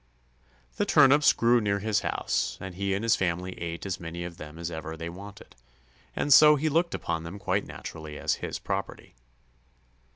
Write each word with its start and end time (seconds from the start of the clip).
The 0.77 0.85
turnips 0.87 1.31
grew 1.31 1.61
near 1.61 1.77
his 1.77 1.99
house, 1.99 2.57
and 2.59 2.73
he 2.73 2.95
and 2.95 3.03
his 3.03 3.15
family 3.15 3.51
ate 3.61 3.85
as 3.85 3.99
many 3.99 4.23
of 4.23 4.37
them 4.37 4.57
as 4.57 4.71
ever 4.71 4.97
they 4.97 5.09
wanted, 5.09 5.55
and 6.15 6.33
so 6.33 6.55
he 6.55 6.69
looked 6.69 6.95
upon 6.95 7.21
them 7.21 7.37
quite 7.37 7.67
naturally 7.67 8.17
as 8.17 8.33
his 8.41 8.57
property. 8.57 9.13